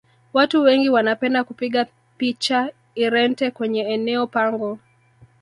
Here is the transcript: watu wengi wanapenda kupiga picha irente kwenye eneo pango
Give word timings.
watu 0.33 0.61
wengi 0.61 0.89
wanapenda 0.89 1.43
kupiga 1.43 1.87
picha 2.17 2.71
irente 2.95 3.51
kwenye 3.51 3.81
eneo 3.83 4.27
pango 4.27 4.79